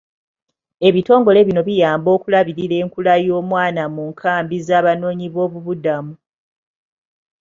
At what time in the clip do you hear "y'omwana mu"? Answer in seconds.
3.25-4.01